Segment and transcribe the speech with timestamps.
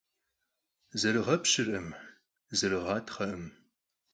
[0.99, 1.87] Зэрыгъэпщыркъым,
[2.57, 3.45] зэрыгъатхъэркъым.